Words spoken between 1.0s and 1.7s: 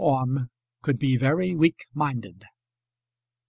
VERY